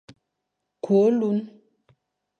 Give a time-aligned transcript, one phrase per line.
[0.83, 1.37] Kü ôlun,